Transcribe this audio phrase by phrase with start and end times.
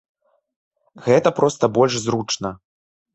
[1.07, 2.49] Гэта проста больш зручна.